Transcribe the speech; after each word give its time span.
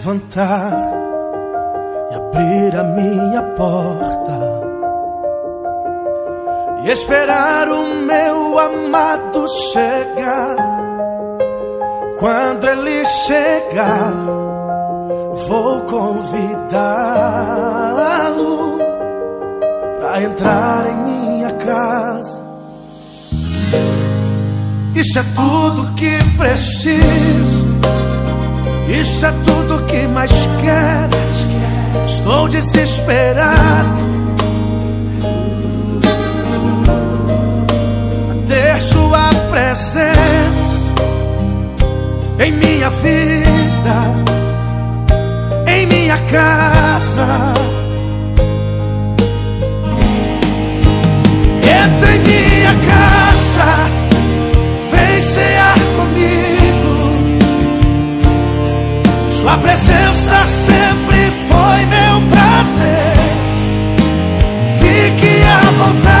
Levantar 0.00 0.72
e 2.10 2.14
abrir 2.14 2.74
a 2.74 2.84
minha 2.84 3.42
porta 3.54 4.40
e 6.82 6.88
esperar 6.90 7.68
o 7.68 7.96
meu 7.96 8.58
amado 8.58 9.46
chegar. 9.70 10.56
Quando 12.18 12.66
ele 12.66 13.04
chegar, 13.04 14.14
vou 15.46 15.82
convidá-lo 15.82 16.48
para 20.00 20.22
entrar 20.22 20.86
em 20.86 20.96
minha 20.96 21.52
casa. 21.52 22.40
Isso 24.94 25.18
é 25.18 25.24
tudo 25.36 25.94
que 25.94 26.16
preciso. 26.38 27.69
Isso 28.90 29.24
é 29.24 29.32
tudo 29.44 29.86
que 29.86 30.06
mais 30.08 30.32
quero. 30.60 31.20
Estou 32.06 32.48
desesperado. 32.48 34.00
A 38.30 38.46
ter 38.48 38.80
sua 38.82 39.30
presença 39.50 40.90
em 42.40 42.52
minha 42.52 42.90
vida, 42.90 44.24
em 45.66 45.86
minha 45.86 46.18
casa. 46.30 47.54
Entra 51.62 52.14
em 52.14 52.20
minha 52.20 52.74
casa, 52.88 53.90
vem 54.90 55.20
cear 55.20 55.78
comigo. 55.96 56.69
Sua 59.40 59.56
presença 59.56 60.42
sempre 60.42 61.32
foi 61.48 61.86
meu 61.86 62.20
prazer. 62.28 63.14
Fique 64.78 65.42
à 65.44 65.70
vontade, 65.82 66.19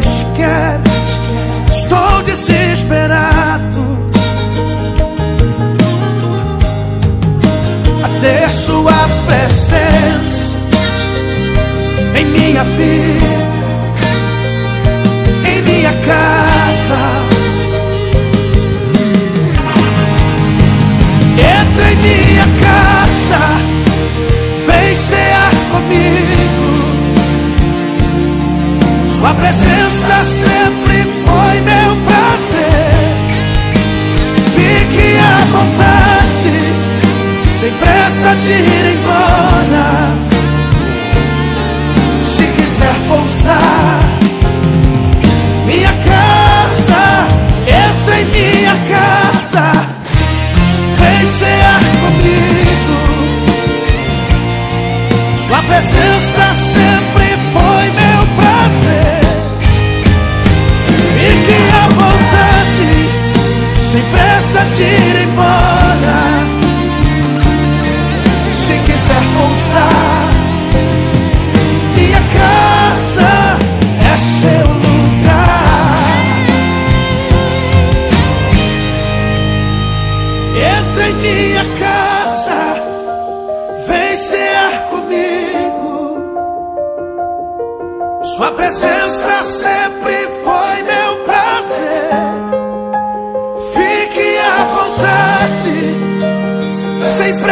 mais 0.00 0.26
quero. 0.34 0.82
Estou 1.70 2.22
desesperado. 2.22 4.00
A 8.02 8.08
ter 8.20 8.48
sua 8.48 9.08
presença 9.26 10.56
em 12.16 12.24
minha 12.24 12.64
vida, 12.64 13.26
em 15.46 15.62
minha 15.62 15.92
casa. 15.92 17.00
Entra 21.36 21.92
em 21.92 21.96
minha 21.96 22.46
casa. 22.60 22.99
Sua 29.20 29.34
presença 29.34 30.24
sempre 30.24 31.04
foi 31.26 31.60
meu 31.60 31.94
prazer. 32.06 32.94
Fique 34.54 35.18
à 35.18 35.44
vontade, 35.44 36.56
sem 37.52 37.70
pressa 37.72 38.34
de 38.36 38.50
ir 38.50 38.96
embora. 38.96 40.29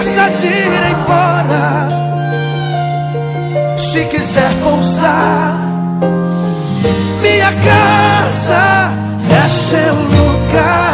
Pressa 0.00 0.30
de 0.40 0.46
ir 0.46 0.82
embora. 0.92 1.88
Se 3.76 4.04
quiser 4.06 4.50
pousar, 4.62 5.58
minha 7.20 7.52
casa 7.52 8.92
é 9.30 9.42
seu 9.46 9.94
lugar. 9.94 10.89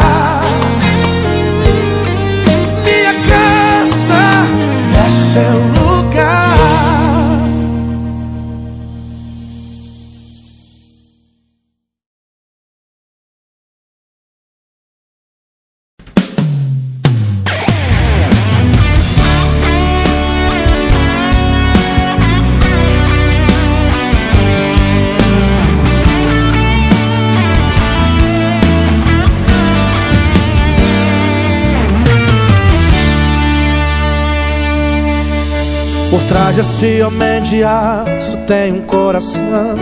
Por 36.11 36.23
trás 36.23 36.57
desse 36.57 37.03
homem 37.03 37.43
de 37.43 37.65
aço 37.65 38.37
tem 38.47 38.73
um 38.73 38.83
coração 38.83 39.77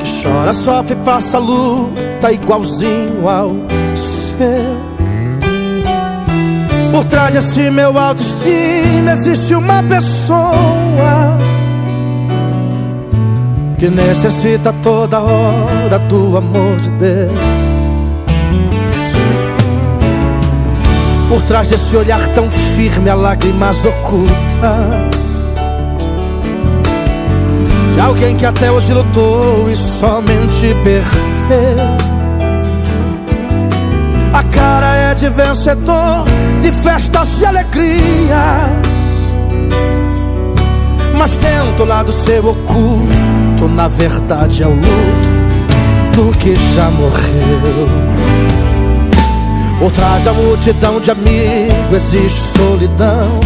Que 0.00 0.22
chora, 0.22 0.52
sofre, 0.52 0.96
passa 0.96 1.38
luta 1.38 2.32
igualzinho 2.32 3.28
ao 3.28 3.52
seu. 3.96 4.94
Por 6.90 7.04
trás 7.04 7.34
desse 7.34 7.70
meu 7.70 7.96
autoestima 7.96 9.12
existe 9.12 9.54
uma 9.54 9.82
pessoa 9.82 11.38
Que 13.78 13.88
necessita 13.88 14.72
toda 14.82 15.20
hora 15.20 15.98
do 16.00 16.36
amor 16.36 16.76
de 16.80 16.90
Deus 16.90 17.73
Por 21.28 21.42
trás 21.42 21.66
desse 21.68 21.96
olhar 21.96 22.26
tão 22.28 22.50
firme 22.50 23.10
há 23.10 23.14
lágrimas 23.14 23.84
ocultas. 23.84 25.24
De 27.94 28.00
alguém 28.00 28.36
que 28.36 28.44
até 28.44 28.70
hoje 28.70 28.92
lutou 28.92 29.70
e 29.70 29.76
somente 29.76 30.74
perdeu. 30.82 32.14
A 34.32 34.42
cara 34.44 34.96
é 34.96 35.14
de 35.14 35.28
vencedor, 35.28 36.24
de 36.60 36.72
festas 36.72 37.40
e 37.40 37.46
alegrias. 37.46 38.84
Mas 41.16 41.36
dentro 41.36 41.84
lá 41.84 42.02
do 42.02 42.12
seu 42.12 42.48
oculto, 42.48 43.68
na 43.68 43.88
verdade 43.88 44.62
é 44.62 44.66
o 44.66 44.74
luto 44.74 45.34
do 46.16 46.36
que 46.36 46.54
já 46.56 46.90
morreu 46.90 48.63
Por 49.84 49.92
trás 49.92 50.24
da 50.24 50.32
multidão 50.32 50.98
de 50.98 51.10
amigos 51.10 51.92
existe 51.92 52.40
solidão. 52.56 53.38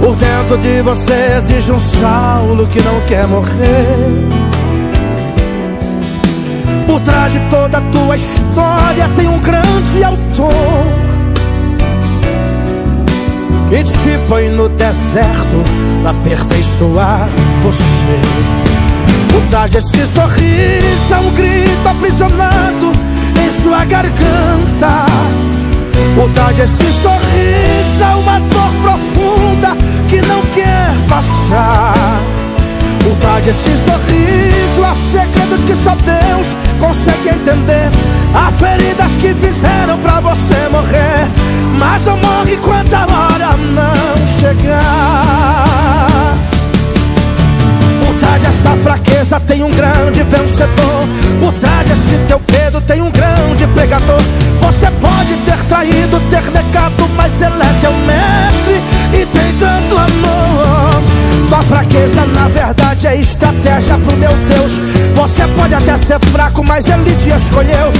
Por 0.00 0.16
dentro 0.16 0.58
de 0.58 0.82
você 0.82 1.36
existe 1.38 1.70
um 1.70 1.78
Saulo 1.78 2.66
que 2.66 2.82
não 2.82 3.00
quer 3.02 3.28
morrer. 3.28 3.96
Por 6.84 7.00
trás 7.02 7.32
de 7.32 7.38
toda 7.48 7.78
a 7.78 7.80
tua 7.92 8.16
história 8.16 9.08
tem 9.14 9.28
um 9.28 9.38
grande 9.38 10.02
autor 10.02 10.52
que 13.70 13.84
te 13.84 14.18
põe 14.26 14.48
no 14.48 14.68
deserto 14.68 15.62
pra 16.02 16.10
aperfeiçoar 16.10 17.28
você. 17.62 17.84
Por 19.30 19.42
trás 19.48 19.70
desse 19.70 20.08
sorriso 20.08 21.14
é 21.14 21.20
um 21.20 21.30
grito 21.30 21.88
aprisionado 21.88 23.11
em 23.40 23.50
sua 23.62 23.84
garganta. 23.84 25.06
Por 26.14 26.28
trás 26.30 26.56
desse 26.56 26.92
sorriso 26.92 28.02
é 28.02 28.14
uma 28.16 28.38
dor 28.40 28.72
profunda 28.82 29.76
que 30.08 30.20
não 30.22 30.42
quer 30.52 30.90
passar. 31.08 32.20
Por 33.02 33.16
trás 33.16 33.44
desse 33.44 33.76
sorriso 33.76 34.84
há 34.84 34.94
segredos 34.94 35.64
que 35.64 35.74
só 35.74 35.94
Deus 35.96 36.56
consegue 36.78 37.30
entender. 37.30 37.90
Há 38.34 38.50
feridas 38.52 39.16
que 39.16 39.34
fizeram 39.34 39.98
pra 39.98 40.20
você 40.20 40.68
morrer, 40.70 41.28
mas 41.78 42.04
não 42.04 42.16
morre 42.16 42.54
enquanto 42.54 42.94
a 42.94 43.02
hora 43.02 43.56
não 43.74 44.26
chegar. 44.40 45.72
Trás 48.32 48.44
dessa 48.44 48.76
fraqueza 48.76 49.40
tem 49.40 49.62
um 49.62 49.70
grande 49.70 50.22
vencedor. 50.22 51.06
Por 51.38 51.52
trás 51.52 51.86
desse 51.86 52.16
teu 52.26 52.40
medo 52.50 52.80
tem 52.80 53.02
um 53.02 53.10
grande 53.10 53.66
pregador. 53.74 54.22
Você 54.58 54.86
pode 54.92 55.34
ter 55.44 55.58
traído, 55.68 56.18
ter 56.30 56.42
negado, 56.50 57.10
mas 57.14 57.42
ele 57.42 57.62
é 57.62 57.80
teu 57.82 57.92
mestre 57.92 58.80
e 59.12 59.26
tem 59.26 59.52
tanto 59.60 59.98
amor. 59.98 61.02
Tua 61.46 61.62
fraqueza, 61.62 62.24
na 62.24 62.48
verdade, 62.48 63.06
é 63.06 63.16
estratégia 63.16 63.98
pro 63.98 64.16
meu 64.16 64.34
Deus. 64.48 64.80
Você 65.14 65.46
pode 65.48 65.74
até 65.74 65.94
ser 65.98 66.18
fraco, 66.20 66.64
mas 66.64 66.88
ele 66.88 67.14
te 67.16 67.28
escolheu. 67.28 67.92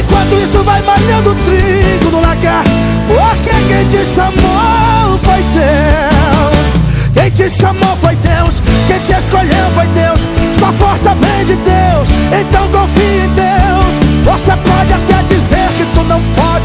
Enquanto 0.00 0.42
isso, 0.42 0.60
vai 0.64 0.82
malhando 0.82 1.36
trigo 1.36 2.10
no 2.10 2.20
lagar. 2.20 2.64
Porque 3.06 3.50
quem 3.68 3.88
te 3.90 4.04
chamou 4.12 5.18
foi 5.22 5.40
Deus. 5.54 6.82
Quem 7.14 7.30
te 7.30 7.48
chamou 7.48 7.96
foi 7.98 8.16
Deus. 8.16 8.60
Quem 8.88 8.98
te 9.00 9.11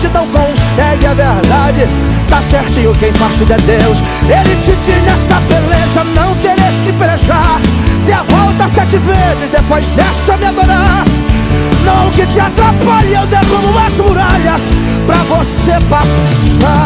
pode, 0.08 0.14
não 0.14 0.28
consegue, 0.28 1.06
é 1.06 1.16
verdade. 1.16 1.86
Tá 2.30 2.42
certinho 2.42 2.94
quem 2.96 3.12
tudo 3.14 3.52
é 3.52 3.58
Deus. 3.58 4.00
Ele 4.24 4.56
te 4.64 4.76
diz 4.84 5.04
nessa 5.04 5.40
beleza, 5.42 6.04
não 6.16 6.36
tereis 6.36 6.82
que 6.84 6.94
pelejar. 6.94 7.60
Dê 8.06 8.14
a 8.14 8.24
volta 8.24 8.68
sete 8.68 8.98
vezes, 8.98 9.50
depois 9.52 9.98
essa 9.98 10.38
me 10.38 10.46
adorar. 10.46 11.06
Não 11.86 12.12
que 12.12 12.26
te 12.26 12.40
atrapalhe, 12.40 13.14
eu 13.14 13.26
derrubo 13.28 13.80
as 13.80 14.00
muralhas 14.00 14.62
pra 15.06 15.18
você 15.24 15.80
passar. 15.90 16.77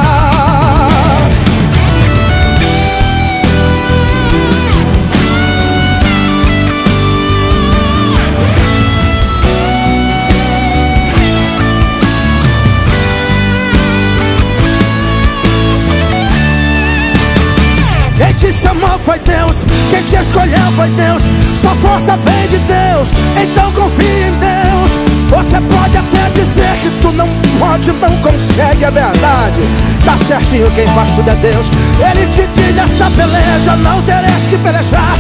Força 21.91 22.15
vem 22.15 22.47
de 22.47 22.57
Deus, 22.59 23.09
então 23.43 23.69
confie 23.73 24.05
em 24.05 24.31
Deus. 24.39 24.91
Você 25.29 25.59
pode 25.59 25.97
até 25.97 26.29
dizer 26.39 26.71
que 26.81 26.89
tu 27.01 27.11
não 27.11 27.27
pode, 27.59 27.91
não 27.91 28.15
consegue, 28.17 28.85
é 28.85 28.91
verdade. 28.91 29.61
Tá 30.05 30.17
certinho, 30.17 30.71
quem 30.71 30.87
faz 30.87 31.09
tudo 31.15 31.29
é 31.29 31.35
Deus. 31.35 31.67
Ele 31.99 32.27
te 32.27 32.47
diz 32.47 32.77
essa 32.77 33.11
peleja, 33.11 33.75
não 33.77 34.01
tereis 34.03 34.47
que 34.49 34.57
pelejar. 34.57 35.17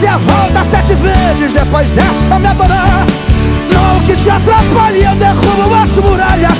Dê 0.00 0.08
a 0.08 0.18
volta 0.18 0.62
sete 0.62 0.94
vezes, 0.94 1.52
depois 1.54 1.96
essa 1.96 2.38
me 2.38 2.48
adorar. 2.48 3.06
Não 3.72 4.00
que 4.04 4.14
te 4.14 4.28
atrapalhe, 4.28 5.02
eu 5.02 5.14
derrubo 5.14 5.74
as 5.74 5.96
muralhas 5.96 6.58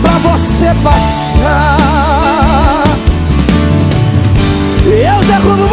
pra 0.00 0.12
você 0.30 0.74
passar. 0.82 1.76
Eu 4.86 5.24
derrubo 5.26 5.71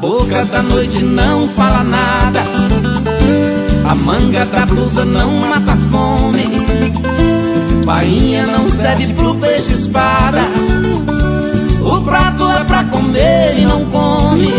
boca 0.00 0.44
da 0.44 0.62
noite 0.62 1.02
não 1.02 1.46
fala 1.48 1.82
nada. 1.82 2.42
A 3.88 3.94
manga 3.94 4.44
da 4.46 4.66
blusa 4.66 5.04
não 5.04 5.32
mata 5.38 5.76
fome. 5.90 6.44
Bainha 7.84 8.46
não 8.46 8.68
serve 8.68 9.12
pro 9.14 9.34
peixe 9.36 9.72
espada. 9.72 10.42
O 11.82 12.00
prato 12.02 12.50
é 12.50 12.64
pra 12.64 12.84
comer 12.84 13.58
e 13.58 13.64
não 13.64 13.84
come. 13.86 14.52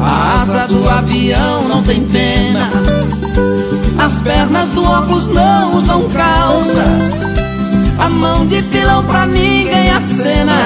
A 0.00 0.42
asa 0.42 0.66
do 0.68 0.88
avião 0.88 1.68
não 1.68 1.82
tem 1.82 2.04
pena. 2.06 2.70
As 3.98 4.20
pernas 4.20 4.68
do 4.70 4.84
óculos 4.84 5.26
não 5.28 5.76
usam 5.76 6.08
calça. 6.10 6.53
A 7.98 8.08
mão 8.10 8.46
de 8.46 8.60
pilão 8.62 9.04
pra 9.04 9.26
ninguém 9.26 9.90
acena. 9.90 10.58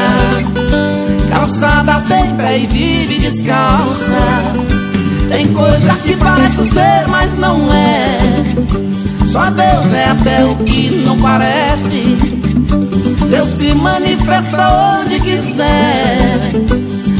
Calçada 1.31 2.01
tem 2.09 2.35
pé 2.37 2.59
e 2.59 2.67
vive 2.67 3.19
descalça. 3.19 4.69
Tem 5.29 5.47
coisa 5.49 5.95
que 6.05 6.17
parece 6.17 6.65
ser, 6.67 7.07
mas 7.09 7.35
não 7.35 7.73
é. 7.73 8.19
Só 9.31 9.51
Deus 9.51 9.93
é 9.93 10.05
até 10.07 10.45
o 10.45 10.57
que 10.57 10.91
não 11.05 11.19
parece. 11.19 12.17
Deus 13.29 13.49
se 13.49 13.75
manifesta 13.75 15.01
onde 15.01 15.21
quiser. 15.21 16.41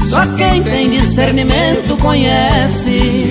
Só 0.09 0.25
quem 0.37 0.63
tem 0.63 0.89
discernimento 0.89 1.99
conhece 2.01 3.28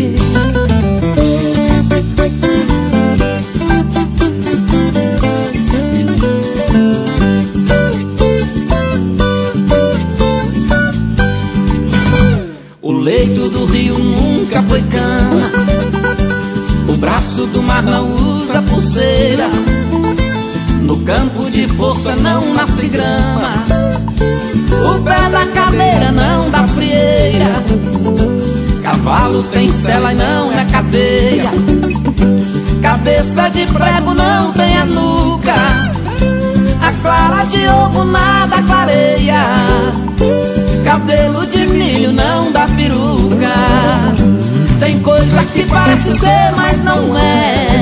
de 21.57 21.67
força 21.69 22.15
não 22.15 22.53
nasce 22.53 22.87
grama. 22.87 23.65
O 24.91 25.01
pé 25.01 25.27
da 25.31 25.43
cadeira 25.47 26.11
não 26.11 26.51
dá 26.51 26.67
frieira. 26.67 27.51
Cavalo 28.83 29.41
tem 29.45 29.71
cela 29.71 30.13
e 30.13 30.15
não 30.17 30.53
é 30.53 30.63
cadeia. 30.65 31.49
Cabeça 32.79 33.49
de 33.49 33.65
prego 33.65 34.13
não 34.13 34.51
tem 34.51 34.77
a 34.77 34.85
nuca. 34.85 35.55
A 36.79 36.91
clara 37.01 37.43
de 37.45 37.67
ovo 37.67 38.03
nada 38.03 38.61
clareia. 38.61 39.41
Cabelo 40.85 41.43
de 41.47 41.65
milho 41.65 42.11
não 42.11 42.51
dá 42.51 42.67
peruca. 42.67 43.55
Tem 44.79 44.99
coisa 44.99 45.43
que 45.45 45.63
parece 45.63 46.19
ser, 46.19 46.51
mas 46.55 46.83
não 46.83 47.17
é. 47.17 47.76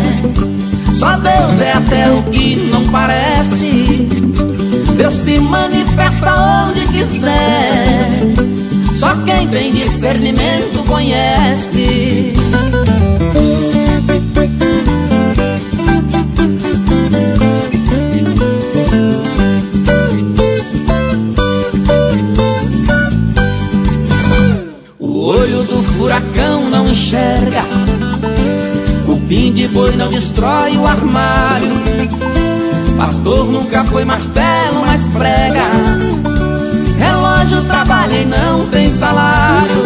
Só 1.05 1.17
Deus 1.17 1.61
é 1.61 1.71
até 1.71 2.09
o 2.09 2.23
que 2.23 2.55
não 2.71 2.83
parece. 2.87 4.07
Deus 4.97 5.13
se 5.13 5.39
manifesta 5.39 6.33
onde 6.33 6.79
quiser. 6.87 8.09
Só 8.91 9.13
quem 9.17 9.47
tem 9.47 9.71
discernimento 9.71 10.83
conhece. 10.87 12.33
Destrói 30.15 30.77
o 30.77 30.87
armário. 30.87 31.67
Pastor 32.97 33.51
nunca 33.51 33.83
foi 33.83 34.05
martelo, 34.05 34.85
mas 34.85 35.05
prega. 35.09 35.65
Relógio 36.97 37.61
trabalha 37.63 38.21
e 38.21 38.25
não 38.25 38.65
tem 38.69 38.89
salário. 38.89 39.83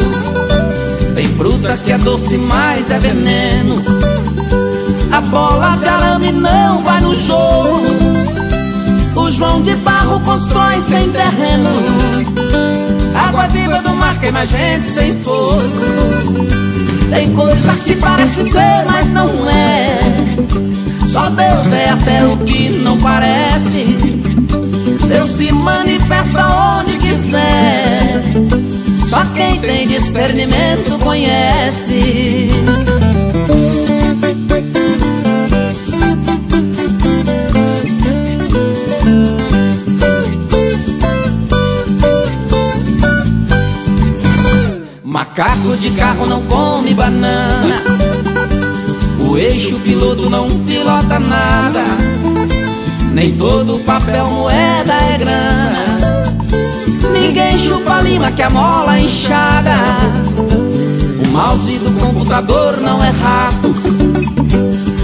Tem 1.16 1.28
fruta 1.30 1.76
que 1.78 1.92
é 1.92 1.98
doce, 1.98 2.38
mas 2.38 2.92
é 2.92 3.00
veneno. 3.00 3.84
A 5.12 5.20
bola 5.20 5.76
de 5.78 5.88
arame 5.88 6.32
não 6.32 6.84
vai 6.84 7.02
no 7.02 7.16
jogo. 7.16 7.82
O 9.16 9.32
João 9.32 9.64
de 9.64 9.76
Barro 9.78 10.20
constrói 10.20 10.80
sem 10.80 11.10
terreno. 11.10 11.72
Água 13.16 13.48
viva 13.48 13.82
do 13.82 13.94
mar 13.96 14.20
queima 14.20 14.46
gente 14.46 14.90
sem 14.90 15.16
fogo. 15.18 15.62
Tem 17.10 17.34
coisa 17.34 17.74
que 17.84 17.96
parece 17.96 18.44
ser, 18.44 18.86
mas 18.86 19.10
não 19.10 19.50
é. 19.50 20.00
Só 21.12 21.30
Deus 21.30 21.72
é 21.72 21.90
até 21.90 22.24
o 22.26 22.38
que 22.38 22.70
não 22.70 22.98
parece. 23.00 23.84
Deus 25.08 25.30
se 25.32 25.52
manifesta 25.52 26.46
onde 26.48 26.98
quiser. 26.98 28.22
Só 29.10 29.26
quem 29.34 29.60
tem 29.60 29.88
discernimento 29.88 31.00
conhece. 31.00 32.50
Macaco 45.60 45.78
de 45.78 45.92
carro 45.92 46.26
não 46.26 46.42
come 46.44 46.94
banana. 46.94 47.84
O 49.20 49.38
eixo 49.38 49.76
piloto 49.80 50.30
não 50.30 50.50
pilota 50.50 51.20
nada. 51.20 51.84
Nem 53.12 53.36
todo 53.36 53.78
papel 53.80 54.26
moeda 54.30 54.94
é 54.94 55.18
grana. 55.18 55.98
Ninguém 57.12 57.58
chupa 57.60 58.02
lima 58.02 58.32
que 58.32 58.42
a 58.42 58.50
mola 58.50 58.98
é 58.98 59.02
inchada. 59.02 59.76
O 61.26 61.28
mouse 61.30 61.78
do 61.78 61.92
computador 62.00 62.78
não 62.80 63.04
é 63.04 63.10
rato. 63.10 63.74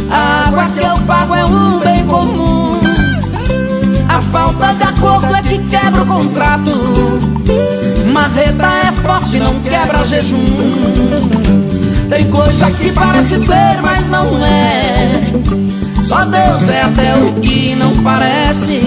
A 0.10 0.48
água 0.48 0.70
que 0.70 0.80
eu 0.80 0.98
pago 1.06 1.36
é 1.36 1.46
um 1.46 1.80
bem 1.80 2.06
comum. 2.06 2.55
Falta 4.32 4.74
de 4.74 4.84
acordo 4.84 5.36
é 5.36 5.42
que 5.42 5.58
quebra 5.70 6.02
o 6.02 6.06
contrato. 6.06 6.72
Marreta 8.12 8.68
é 8.88 8.92
forte, 8.92 9.40
não 9.40 9.60
quebra 9.62 10.06
jejum. 10.06 10.46
Tem 12.10 12.30
coisa 12.30 12.72
que 12.72 12.92
parece 12.92 13.40
ser, 13.40 13.82
mas 13.82 14.08
não 14.08 14.46
é. 14.46 15.22
Só 16.08 16.24
Deus 16.26 16.70
é 16.70 16.82
até 16.82 17.16
o 17.16 17.34
que 17.42 17.76
não 17.76 17.96
parece. 18.04 18.80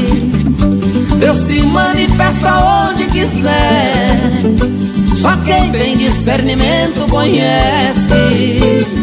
Deus 1.19 1.37
se 1.39 1.63
manifesta 1.63 2.59
onde 2.59 3.05
quiser. 3.07 4.21
Só 5.21 5.35
quem 5.39 5.71
tem 5.73 5.97
discernimento 5.97 7.09
conhece. 7.11 8.98